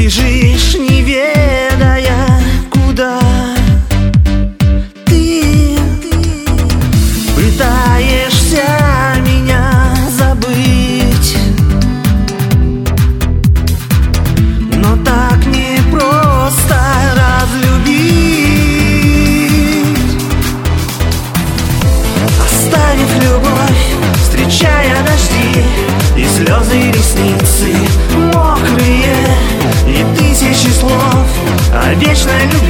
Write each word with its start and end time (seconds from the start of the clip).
Бежишь, 0.00 0.76
не 0.76 1.02
ведая 1.02 2.40
куда 2.70 3.18
Ты. 5.04 5.76
Пытаешься 7.34 8.62
меня 9.26 9.96
забыть. 10.16 11.36
Но 14.76 14.96
так 15.04 15.44
не 15.46 15.80
просто 15.90 16.78
разлюбить. 17.16 17.98
Оставив 22.46 23.12
любовь, 23.24 23.84
встречая 24.22 24.96
дожди 25.04 25.64
И 26.16 26.24
слезы 26.24 26.92
ресницы 26.92 27.74
мокрые 28.14 29.27
о 32.18 32.20
вечной 32.20 32.67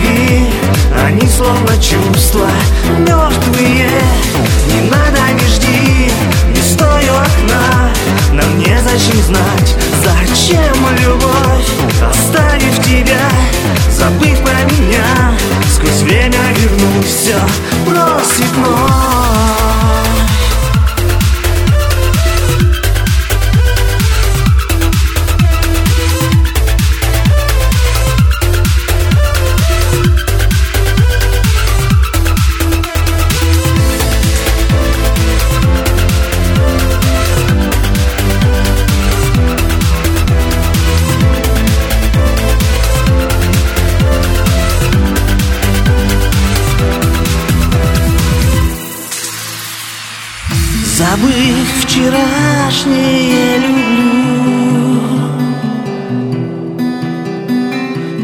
Забыв 50.98 51.84
вчерашнее 51.84 53.58
люблю. 53.58 54.98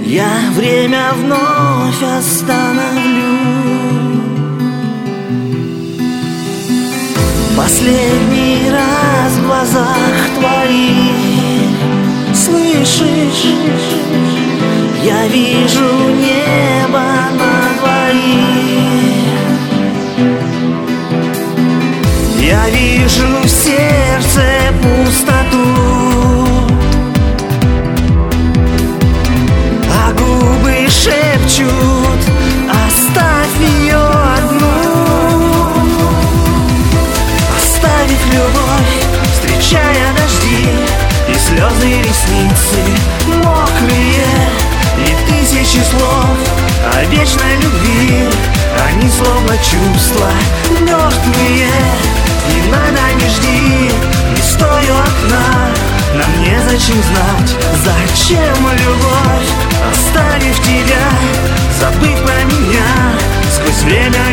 Я 0.05 0.50
время 0.56 1.12
вновь 1.14 2.02
остановлю. 2.02 3.34
Последний 7.56 8.69
раз 8.72 9.33
в 9.34 9.47
глазах 9.47 10.30
твоих 10.36 11.14
Слышишь, 12.34 13.55
я 15.05 15.29
вижу 15.29 16.03
ресницы 42.14 42.79
мокрые 43.42 44.27
И 44.98 45.17
тысячи 45.29 45.83
слов 45.91 46.36
о 46.92 47.05
вечной 47.07 47.57
любви. 47.57 48.29
Они 48.86 49.11
словно 49.11 49.57
чувства 49.58 50.29
мертвые 50.80 51.69
Не 52.48 52.70
надо, 52.70 53.14
не 53.14 53.29
жди, 53.29 53.91
не 54.30 54.42
стой 54.42 54.91
у 54.91 54.95
окна. 54.95 55.70
Нам 56.14 56.42
незачем 56.42 57.02
знать, 57.02 57.57
зачем 57.85 58.69
любовь 58.70 59.48
Оставив 59.91 60.57
тебя, 60.61 61.11
забыв 61.81 62.17
про 62.23 62.45
меня 62.45 62.86
Сквозь 63.51 63.83
время 63.83 64.23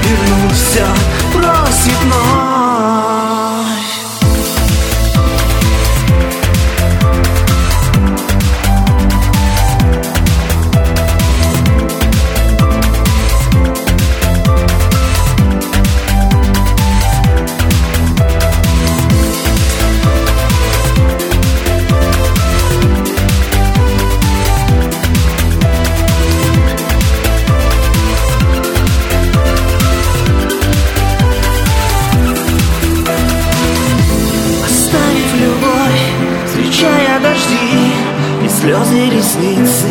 слезы 38.62 39.10
ресницы 39.10 39.90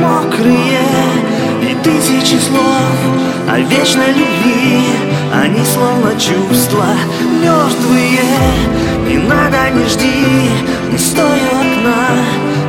мокрые 0.00 0.80
И 1.62 1.74
тысячи 1.84 2.40
слов 2.40 2.96
о 3.48 3.58
вечной 3.60 4.08
любви. 4.08 4.82
Они 5.32 5.64
словно 5.64 6.12
чувства 6.12 6.86
мертвые 7.42 8.20
Не 9.06 9.18
надо, 9.18 9.70
не 9.74 9.88
жди, 9.88 10.50
не 10.90 10.98
стой 10.98 11.40
у 11.52 11.56
окна. 11.56 12.08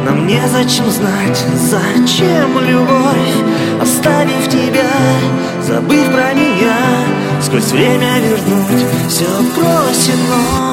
Нам 0.06 0.28
незачем 0.28 0.90
знать, 0.90 1.44
зачем 1.56 2.60
любовь 2.60 3.82
Оставив 3.82 4.48
тебя, 4.48 4.92
забыв 5.64 6.06
про 6.12 6.34
меня. 6.34 6.78
Сквозь 7.42 7.72
время 7.72 8.20
вернуть 8.20 8.86
все 9.10 9.26
просит 9.56 10.16
вновь 10.16 10.71